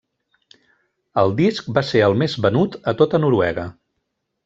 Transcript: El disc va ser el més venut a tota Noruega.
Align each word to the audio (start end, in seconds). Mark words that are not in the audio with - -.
El 1.25 1.35
disc 1.41 1.69
va 1.77 1.85
ser 1.91 2.03
el 2.09 2.19
més 2.25 2.39
venut 2.49 2.81
a 2.93 2.99
tota 3.03 3.25
Noruega. 3.25 3.71